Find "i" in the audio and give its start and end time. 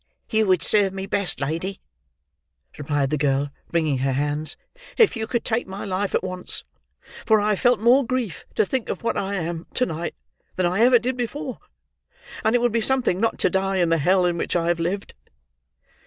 7.39-7.49, 9.15-9.35, 10.65-10.81, 14.55-14.69